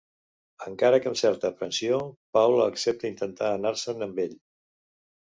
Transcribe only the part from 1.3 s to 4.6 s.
aprensió, Paula accepta intentar anar-se'n amb ell.